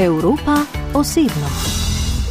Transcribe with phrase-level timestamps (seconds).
[0.00, 1.79] Evropa osebno.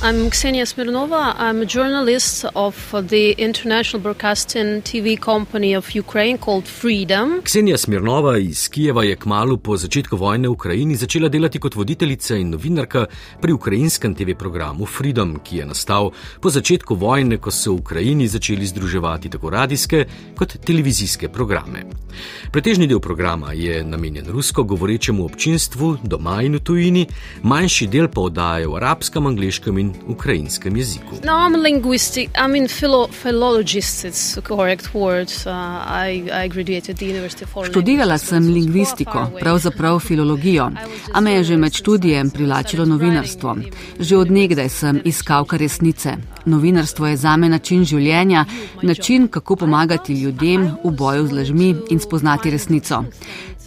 [0.01, 1.35] I'm Ksenia Smirnova.
[1.37, 7.41] I'm a journalist of the international broadcasting TV company of Ukraine called Freedom.
[7.43, 12.35] Ksenija Smirnova iz Kijeva je kmalo po začetku vojne v Ukrajini začela delati kot voditeljica
[12.35, 13.05] in novinarka
[13.41, 16.11] pri ukrajinskem TV programu Freedom, ki je nastal
[16.41, 21.83] po začetku vojne, ko so v Ukrajini začeli združevati tako radijske kot televizijske programe.
[22.51, 27.05] Pretežni del programa je namenjen rusko govorečemu občinstvu doma in v tujini,
[27.43, 31.15] manjši del pa oddaje v arabskem, angliškem in ukrajinskem jeziku.
[31.23, 35.29] No, I'm a linguistic, I mean philo, philologist, it's a correct word.
[35.45, 35.51] Uh,
[36.05, 40.71] I, I graduated the University of Foreign Študirala sem lingvistiko, pravzaprav filologijo,
[41.13, 43.55] a me je že med študijem privlačilo novinarstvo.
[43.99, 46.17] Že odnegdaj sem iskalka resnice.
[46.45, 48.45] Novinarstvo je zame način življenja,
[48.81, 53.03] način, kako pomagati ljudem v boju z lažmi in spoznati resnico.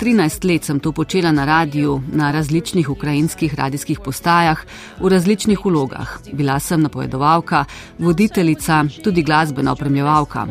[0.03, 4.65] 13 let sem to počela na radiju, na različnih ukrajinskih radijskih postajah,
[5.01, 6.12] v različnih vlogah.
[6.33, 7.65] Bila sem napovedovalka,
[7.99, 10.47] voditeljica, tudi glasbena opremljevalka.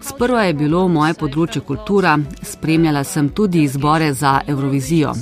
[0.00, 5.14] Sprva je bilo moje področje kultura, spremljala sem tudi izbore za Eurovizijo.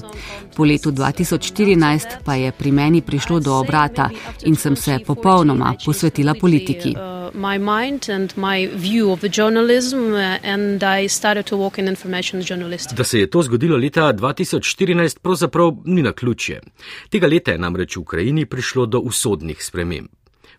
[0.57, 4.11] Po letu 2014 pa je pri meni prišlo do obrata
[4.45, 7.20] in sem se popolnoma posvetila politiki.
[7.35, 11.89] My mind and my view of the journalism, uh, and I started to work in
[11.89, 12.95] information journalism.
[12.97, 16.61] Da se je to zgodilo leta 2014, pravzaprav ni na ključje.
[17.11, 20.09] Tega leta je namreč v Ukrajini prišlo do usodnih sprememb.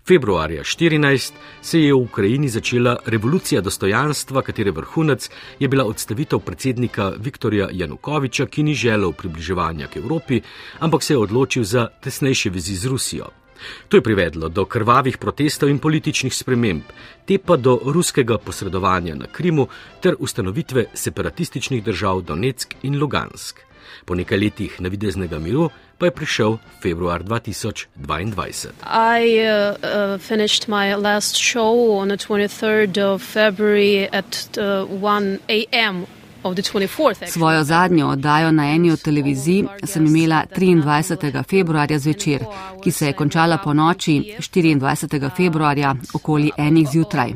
[0.08, 7.14] Februarja 14 se je v Ukrajini začela revolucija dostojanstva, katere vrhunec je bila odstavitev predsednika
[7.18, 10.42] Viktorja Janukoviča, ki ni želel približevanja k Evropi,
[10.80, 13.41] ampak se je odločil za tesnejše vezi z Rusijo.
[13.88, 16.84] To je privedlo do krvavih protestov in političnih sprememb,
[17.26, 19.68] te pa do ruskega posredovanja na Krimu
[20.02, 23.60] ter ustanovitve separatističnih držav Donetsk in Lugansk.
[24.06, 28.72] Po nekaj letih navideznega miru pa je prišel februar 2022.
[28.86, 35.40] I uh, uh, finished my last show on the 23rd of February at uh, 1
[35.50, 36.06] a.m.
[36.44, 37.10] of the 24th.
[37.12, 37.32] actually.
[37.32, 41.44] Svojo zadnjo oddajo na eni od televizij sem imela 23.
[41.50, 42.46] februarja zvečer,
[42.84, 45.30] ki se je končala po noči 24.
[45.38, 47.34] februarja okoli enih zjutraj.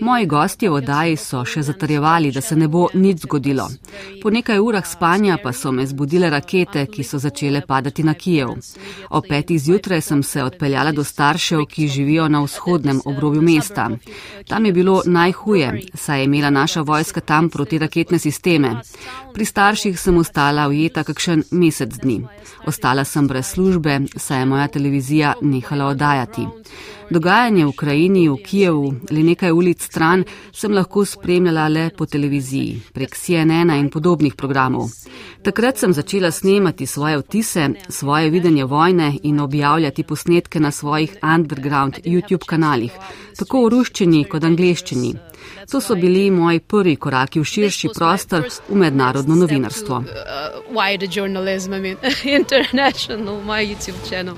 [0.00, 3.68] Moji gostje v oddaji so še zatrjevali, da se ne bo nič zgodilo.
[4.22, 8.54] Po nekaj urah spanja pa so me zbudile rakete, ki so začele padati na Kijev.
[9.10, 13.90] O petih zjutraj sem se odpeljala do staršev, ki živijo na vzhodnem obrobju mesta.
[14.48, 18.74] Tam je bilo najhuje, saj je imela naša vojska tam protiraketne sisteme.
[19.34, 22.22] Pri starših sem ostala ujeta kakšen mesec dni.
[22.66, 26.46] Ostala sem brez službe, saj je moja televizija nehala oddajati.
[27.10, 32.80] Dogajanje v Ukrajini, v Kijevu, le nekaj ulic stran, sem lahko spremljala le po televiziji,
[32.92, 34.90] prek CNN in podobnih programov.
[35.42, 41.94] Takrat sem začela snemati svoje vtise, svoje videnje vojne in objavljati posnetke na svojih underground
[42.04, 42.92] YouTube kanalih,
[43.38, 45.14] tako v ruščini kot angliščini.
[45.70, 49.96] To so bili moji prvi koraki v širši prostor v mednarodno novinarstvo.
[49.96, 51.96] Uh, wider journalism, I mean,
[52.40, 54.34] international, my YouTube channel.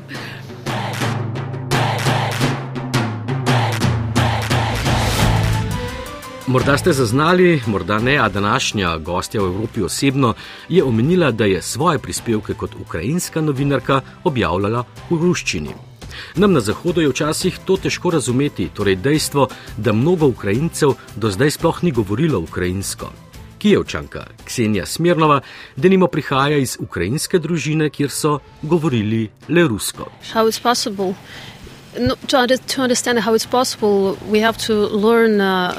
[6.48, 10.34] Morda ste zaznali, morda ne, a današnja gostja v Evropi osebno
[10.68, 15.74] je omenila, da je svoje prispevke kot ukrajinska novinarka objavljala v ruščini.
[16.36, 21.50] Nam na Zahodu je včasih to težko razumeti, torej dejstvo, da mnogo Ukrajincev do zdaj
[21.50, 23.12] sploh ni govorilo ukrajinsko.
[23.58, 25.40] Kijevčanka Ksenija Smirnova
[25.76, 30.08] denimo prihaja iz ukrajinske družine, kjer so govorili le rusko.
[30.32, 31.12] How it's possible?
[32.00, 35.40] No, to, to understand how it's possible, we have to learn.
[35.40, 35.72] Uh,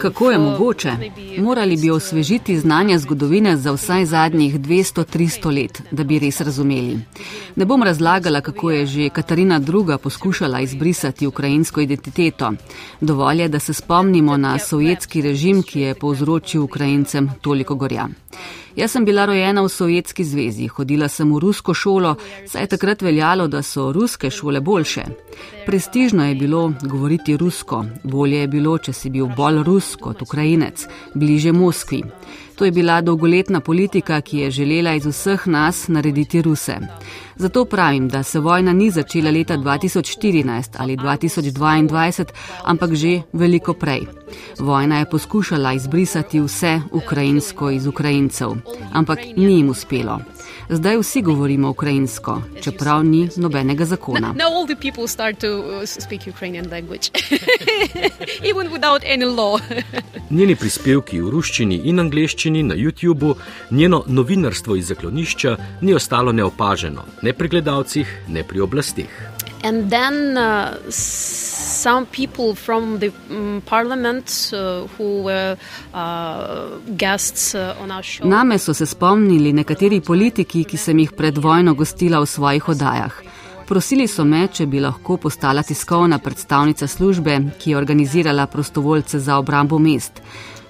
[0.00, 0.92] Kako je mogoče?
[1.38, 6.98] Morali bi osvežiti znanje zgodovine za vsaj zadnjih 200-300 let, da bi res razumeli.
[7.56, 9.98] Ne bom razlagala, kako je že Katarina II.
[10.02, 12.52] poskušala izbrisati ukrajinsko identiteto.
[13.00, 18.08] Dovolj je, da se spomnimo na sovjetski režim, ki je povzročil Ukrajincem toliko gorja.
[18.76, 22.14] Jaz sem bila rojena v Sovjetski zvezi, hodila sem v rusko šolo,
[22.48, 25.04] saj je takrat veljalo, da so ruske šole boljše.
[25.66, 30.86] Prestižno je bilo govoriti rusko, bolje je bilo, če si bil bolj rus kot ukrajinec,
[31.14, 32.02] bliže Moskvi.
[32.62, 36.76] To je bila dolgoletna politika, ki je želela iz vseh nas narediti ruse.
[37.36, 42.24] Zato pravim, da se vojna ni začela leta 2014 ali 2022,
[42.64, 44.06] ampak že veliko prej.
[44.58, 48.50] Vojna je poskušala izbrisati vse ukrajinsko iz Ukrajincev,
[48.92, 50.20] ampak ni jim uspelo.
[50.72, 54.34] Zdaj vsi govorimo ukrajinsko, čeprav ni nobenega zakona.
[54.34, 57.10] Uh, speak Ukrainian language,
[58.50, 59.60] even without any law.
[60.36, 63.34] Njeni prispevki v ruščini in angleščini na YouTubu,
[63.70, 69.41] njeno novinarstvo iz zaklonišča ni ostalo neopaženo, ne pri gledalcih, ne pri oblasteh.
[69.62, 75.56] And then uh, some people from the um, parliament uh, who were
[75.94, 78.24] uh, guests uh, on our show.
[78.24, 83.22] Name so se spomnili nekateri politiki, ki sem jih pred vojno gostila v svojih oddajah.
[83.66, 89.38] Prosili so me, če bi lahko postala tiskovna predstavnica službe, ki je organizirala prostovoljce za
[89.38, 90.18] obrambo mest.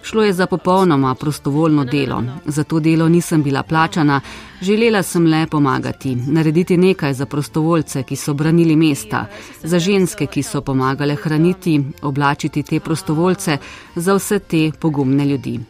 [0.03, 2.23] Šlo je za popolnoma prostovoljno delo.
[2.47, 4.21] Za to delo nisem bila plačana,
[4.61, 9.27] želela sem le pomagati, narediti nekaj za prostovoljce, ki so branili mesta,
[9.63, 13.59] za ženske, ki so pomagale hraniti, oblačiti te prostovoljce,
[13.97, 15.61] za vse te pogumne ljudi.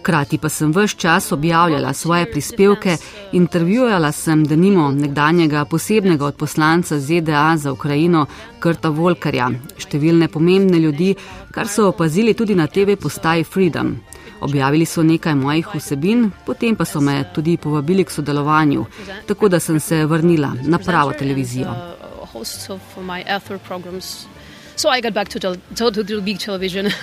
[0.00, 2.96] Hkrati pa sem vse čas objavljala svoje prispevke,
[3.32, 8.24] intervjujala sem denimo nekdanjega posebnega odposlanca ZDA za Ukrajino,
[8.60, 11.12] Krta Volkarja, številne pomembne ljudi,
[11.52, 13.92] kar so opazili tudi na TV postaji Freedom.
[14.40, 18.86] Objavili so nekaj mojih vsebin, potem pa so me tudi povabili k sodelovanju,
[19.28, 21.76] tako da sem se vrnila na pravo televizijo.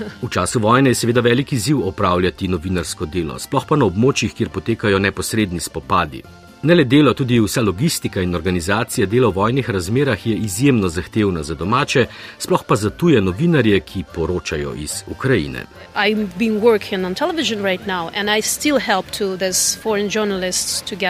[0.26, 4.50] v času vojne je seveda veliki ziv opravljati novinarsko delo, sploh pa na območjih, kjer
[4.50, 6.24] potekajo neposredni spopadi.
[6.64, 11.44] Ne le delo, tudi vsa logistika in organizacija dela v vojnih razmerah je izjemno zahtevna
[11.44, 12.06] za domače,
[12.40, 15.66] sploh pa za tuje novinarje, ki poročajo iz Ukrajine.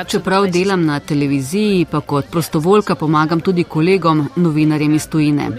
[0.08, 5.50] Čeprav delam na televiziji, pa kot prostovoljka pomagam tudi kolegom, novinarjem iz tujine.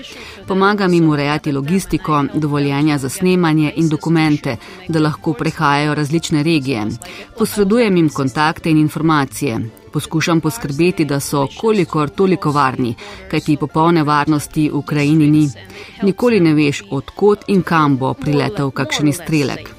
[0.49, 4.56] Pomagam jim urejati logistiko, dovoljenja za snemanje in dokumente,
[4.89, 6.87] da lahko prehajajo različne regije.
[7.39, 9.61] Posredujem jim kontakte in informacije.
[9.93, 12.95] Poskušam poskrbeti, da so kolikor toliko varni,
[13.31, 15.50] kajti popolne varnosti v Ukrajini ni.
[16.03, 19.71] Nikoli ne veš, odkot in kam bo priletel kakšen izstrelek.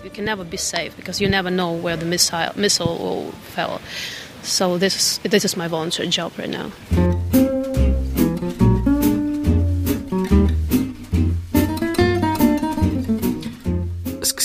[4.44, 7.19] So this is, this is my volunteer job right now.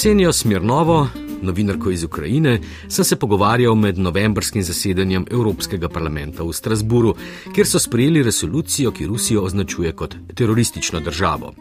[0.04, 1.08] Ksenijo Smirnovo,
[1.42, 2.58] novinarko iz Ukrajine,
[2.88, 7.14] sem se pogovarjal med novembrskim zasedanjem Evropskega parlamenta v Strasburu,
[7.54, 11.54] kjer so sprejeli resolucijo, ki Rusijo označuje kot teroristično državo.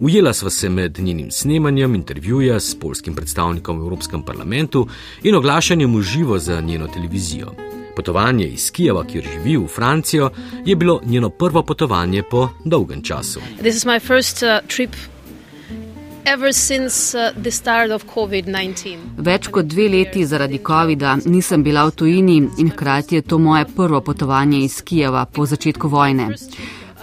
[0.00, 4.86] Ujela sva se med njenim snemanjem intervjuja s polskim predstavnikom v Evropskem parlamentu
[5.22, 7.52] in oglašanjem v živo za njeno televizijo.
[7.96, 10.30] Potovanje iz Kijeva, kjer živi v Francijo,
[10.64, 13.40] je bilo njeno prvo potovanje po dolgem času.
[13.40, 15.19] Uh,
[19.16, 23.64] Več kot dve leti zaradi COVID-a nisem bila v tujini in hkrati je to moje
[23.76, 26.28] prvo potovanje iz Kijeva po začetku vojne.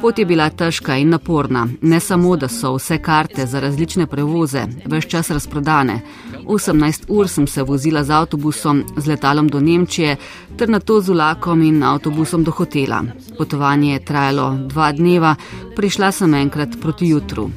[0.02, 4.66] Pot je bila težka in naporna, ne samo, da so vse karte za različne prevoze
[4.86, 6.02] več čas razprodane.
[6.46, 10.16] 18 ur sem se vozila z avtobusom, z letalom do Nemčije,
[10.58, 13.02] ter na to z vlakom in avtobusom do hotela.
[13.38, 15.36] Potovanje je trajalo dva dneva,
[15.76, 17.44] prišla sem enkrat proti jutru.
[17.44, 17.52] Uh,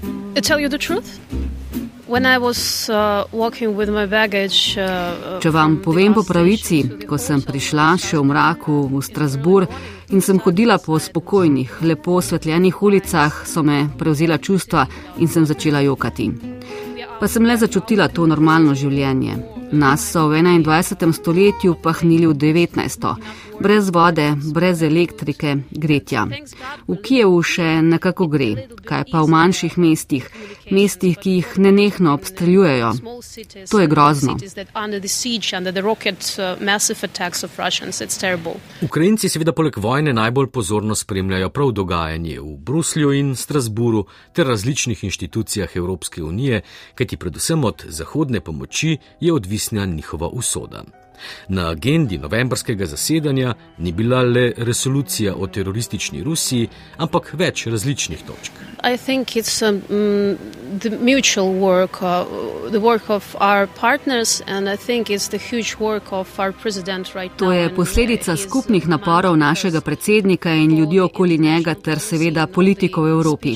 [0.97, 1.90] uh,
[5.41, 9.71] Če vam povem po pravici, ko sem prišla še v mraku v Strasbourg
[10.11, 14.89] in sem hodila po spokojnih, lepo osvetljenih ulicah, so me prevzela čustva
[15.23, 16.27] in sem začela jokati.
[17.21, 19.39] Pa sem le začutila to normalno življenje.
[19.71, 21.15] Nas so v 21.
[21.15, 23.07] stoletju pahnili v 19
[23.61, 26.25] brez vode, brez elektrike, gretja.
[26.88, 28.50] V Kijevu še nekako gre,
[28.88, 30.29] kaj pa v manjših mestih,
[30.71, 32.93] mestih, ki jih nenehno obstreljujejo.
[33.71, 34.37] To je grozno.
[38.83, 45.05] Ukrajinci seveda poleg vojne najbolj pozorno spremljajo prav dogajanje v Bruslju in Strasburu ter različnih
[45.05, 46.62] inštitucijah Evropske unije,
[46.95, 50.85] kajti predvsem od zahodne pomoči je odvisna njihova usoda.
[51.49, 58.70] Na agendi novembrskega zasedanja ni bila le resolucija o teroristični Rusiji, ampak več različnih točk.
[58.83, 60.39] Um,
[61.61, 62.25] work, uh,
[62.81, 63.03] work
[67.15, 73.05] right to je posledica skupnih naporov našega predsednika in ljudi okoli njega, ter seveda politikov
[73.05, 73.55] v Evropi.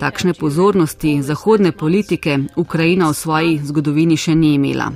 [0.00, 4.92] Takšne pozornosti zahodne politike Ukrajina v svoji zgodovini še ni imela.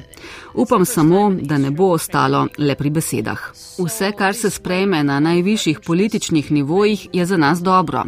[0.54, 3.38] Upam samo, da ne bo ostalo le pri besedah.
[3.78, 8.04] Vse, kar se sprejme na najvišjih političnih nivojih, je za nas dobro.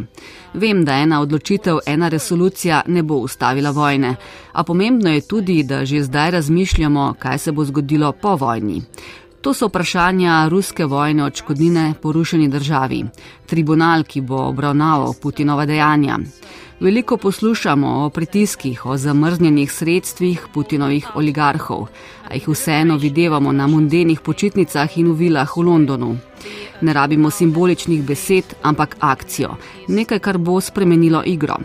[0.53, 4.15] Vem, da ena odločitev, ena resolucija ne bo ustavila vojne,
[4.51, 8.81] a pomembno je tudi, da že zdaj razmišljamo, kaj se bo zgodilo po vojni.
[9.41, 13.05] To so vprašanja ruske vojne odškodnine porušeni državi,
[13.45, 16.19] tribunal, ki bo obravnaval Putinova dejanja.
[16.79, 21.87] Veliko poslušamo o pritiskih, o zamrznjenih sredstvih Putinovih oligarhov,
[22.29, 26.17] a jih vseeno videvamo na mundenih počitnicah in v vilah v Londonu.
[26.81, 29.55] Ne rabimo simboličnih besed, ampak akcijo,
[29.87, 31.57] nekaj, kar bo spremenilo igro.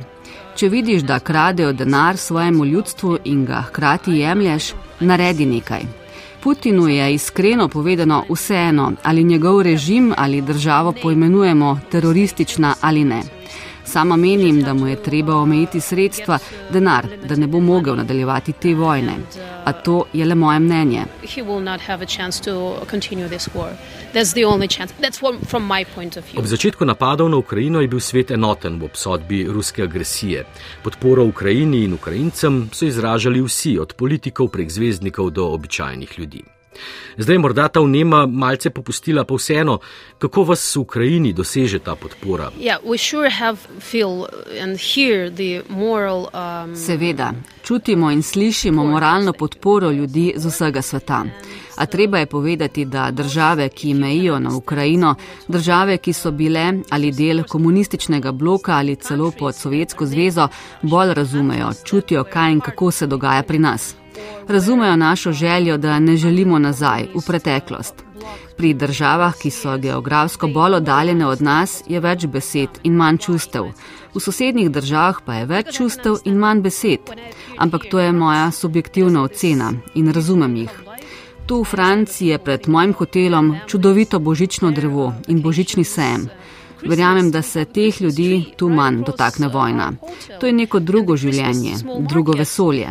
[0.56, 6.05] Če vidiš, da kradejo denar svojemu ljudstvu in ga hkrati jemlješ, naredi nekaj.
[6.46, 13.35] Putinu je iskreno povedano vseeno, ali njegov režim ali državo poimenujemo teroristična ali ne.
[13.96, 16.38] Sama menim, da mu je treba omejiti sredstva,
[16.72, 19.12] denar, da ne bo mogel nadaljevati te vojne.
[19.64, 21.04] A to je le moje mnenje.
[26.36, 30.44] Ob začetku napadov na Ukrajino je bil svet enoten v obsodbi ruske agresije.
[30.82, 36.44] Podporo Ukrajini in Ukrajincem so izražali vsi, od politikov prek zvezdnikov do običajnih ljudi.
[37.18, 39.78] Zdaj morda ta vnema malce popustila, pa vseeno,
[40.18, 42.50] kako vas v Ukrajini doseže ta podpora?
[46.26, 51.24] Um, Seveda, čutimo in slišimo moralno podporo ljudi z vsega sveta.
[51.76, 55.14] A treba je povedati, da države, ki mejijo na Ukrajino,
[55.48, 60.48] države, ki so bile ali del komunističnega bloka ali celo pod Sovjetsko zvezo,
[60.82, 63.94] bolj razumejo, čutijo, kaj in kako se dogaja pri nas
[64.48, 67.94] razumejo našo željo, da ne želimo nazaj, v preteklost.
[68.56, 73.66] Pri državah, ki so geografsko bolj oddaljene od nas, je več besed in manj čustev.
[74.14, 77.12] V sosednjih državah pa je več čustev in manj besed.
[77.58, 80.82] Ampak to je moja subjektivna ocena in razumem jih.
[81.46, 86.28] Tu v Franciji je pred mojim hotelom čudovito božično drevo in božični sejem.
[86.82, 89.92] Verjamem, da se teh ljudi tu manj dotakne vojna.
[90.40, 91.76] To je neko drugo življenje,
[92.08, 92.88] drugo vesolje.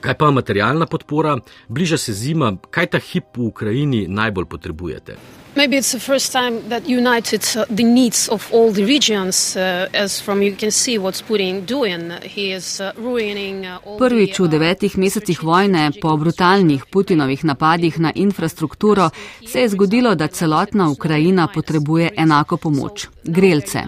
[0.00, 1.38] Kaj pa materialna podpora?
[1.68, 5.16] Bliža se zima, kaj ta hip v Ukrajini najbolj potrebujete?
[5.56, 9.88] Maybe it's the first time that united uh, the needs of all the regions, uh,
[9.92, 12.12] as from you can see what's Putin doing.
[12.22, 17.98] He is uh, ruining uh, all Prvič v devetih mesecih vojne po brutalnih Putinovih napadih
[17.98, 19.10] na infrastrukturo
[19.46, 23.82] se je zgodilo, da celotna Ukrajina potrebuje enako pomoč- grelce.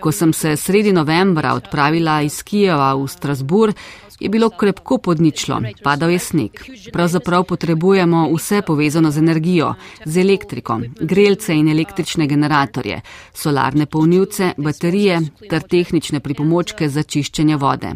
[0.00, 3.76] Ko sem se sredi novembra odpravila iz Kijeva v Strasbourg,
[4.20, 6.50] je bilo krepko pod ničlo, padal je sneg.
[6.92, 13.00] Pravzaprav potrebujemo vse povezano z energijo, z elektriko, grelce in električne generatorje,
[13.34, 15.20] solarne polnilce, baterije
[15.50, 17.92] ter tehnične pripomočke za čiščenje vode.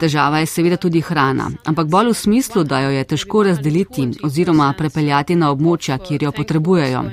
[0.00, 4.72] Težava je seveda tudi hrana, ampak bolj v smislu, da jo je težko razdeliti oziroma
[4.78, 7.04] prepeljati na območja, kjer jo potrebujejo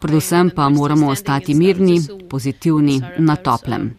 [0.00, 3.90] predvsem pa moramo ostati mirni, pozitivni, na toplem.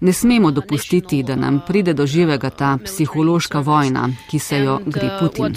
[0.00, 5.06] Ne smemo dopustiti, da nam pride do živega ta psihološka vojna, ki se jo gre
[5.06, 5.54] uh, Putin.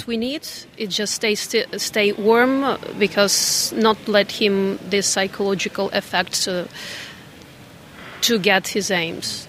[8.28, 9.45] To get his aims.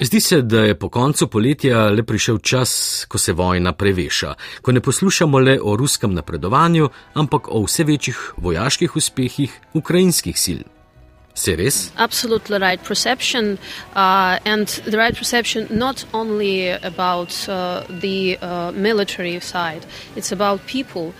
[0.00, 4.72] Zdi se, da je po koncu poletja le prišel čas, ko se vojna preveša, ko
[4.72, 10.60] ne poslušamo le o ruskem napredovanju, ampak o vse večjih vojaških uspehih ukrajinskih sil.
[11.34, 11.90] Se res?
[11.96, 13.58] Absolutno right perception
[13.94, 19.82] uh, and the right perception not only about uh, the uh, military side,
[20.16, 21.12] it's about people.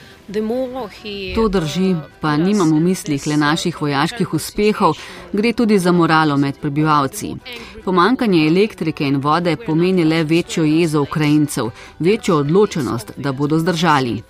[1.35, 4.99] To drži, pa nimam v mislih le naših vojaških uspehov,
[5.33, 7.33] gre tudi za moralo med prebivalci.
[7.85, 14.23] Pomankanje elektrike in vode pomeni le večjo jezo Ukrajincev, večjo odločenost, da bodo zdržali.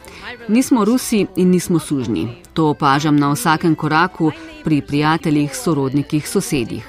[0.49, 2.29] Nismo Rusi in nismo sužni.
[2.55, 4.31] To opažam na vsakem koraku
[4.65, 6.87] pri prijateljih, sorodnikih, sosedih.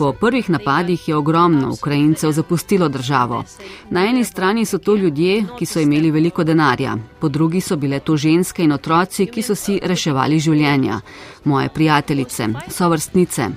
[0.00, 3.44] Po prvih napadih je ogromno Ukrajincev zapustilo državo.
[3.90, 7.98] Na eni strani so to ljudje, ki so imeli veliko denarja, po drugi so bile
[8.00, 11.00] to ženske in otroci, ki so si reševali življenja.
[11.44, 13.50] Moje prijateljice, sovrstnice.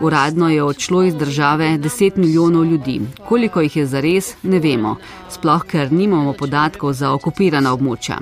[0.00, 3.00] Uradno je odšlo iz države 10 milijonov ljudi.
[3.28, 4.96] Koliko jih je zares, ne vemo,
[5.30, 8.20] sploh ker nimamo podatkov za okupirana območja.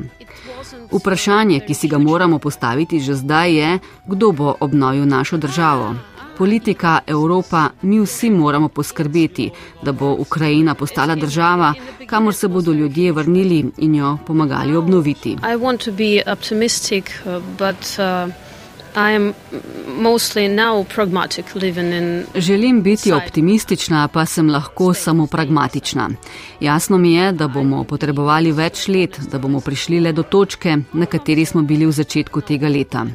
[0.91, 5.95] Vprašanje, ki si ga moramo postaviti že zdaj, je, kdo bo obnovil našo državo
[6.39, 9.51] politika, Evropa, mi vsi moramo poskrbeti,
[9.83, 11.75] da bo Ukrajina postala država,
[12.07, 15.37] kamor se bodo ljudje vrnili in jo pomagali obnoviti.
[22.35, 26.09] Želim biti optimistična, pa sem lahko samo pragmatična.
[26.61, 31.07] Jasno mi je, da bomo potrebovali več let, da bomo prišli le do točke, na
[31.07, 33.07] kateri smo bili v začetku tega leta.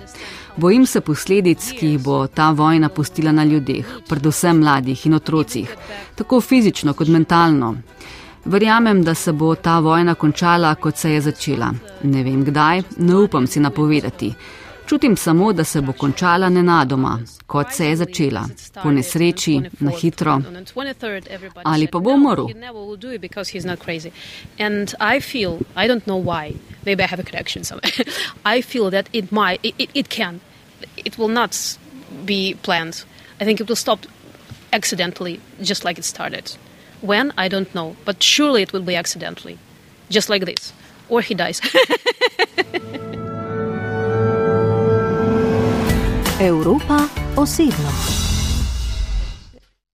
[0.57, 5.75] Bojim se posledic, ki jih bo ta vojna pustila na ljudeh, predvsem mladih in otrocih,
[6.15, 7.75] tako fizično kot mentalno.
[8.45, 11.73] Verjamem, da se bo ta vojna končala, kot se je začela.
[12.03, 14.33] Ne vem kdaj, ne upam si napovedati.
[14.87, 18.47] Čutim samo, da se bo končala nenadoma, kot se je začela,
[18.83, 20.41] po nesreči, na hitro.
[21.63, 22.47] Ali pa bo umrl.
[26.85, 27.91] Maybe I have a connection somewhere.
[28.45, 30.39] I feel that it might, it, it, it can,
[30.97, 31.77] it will not
[32.25, 33.03] be planned.
[33.41, 34.05] I think it will stop
[34.71, 36.55] accidentally, just like it started.
[37.01, 37.33] When?
[37.37, 37.95] I don't know.
[38.05, 39.57] But surely it will be accidentally,
[40.09, 40.73] just like this.
[41.09, 41.59] Or he dies.
[46.39, 48.24] Europa osebno.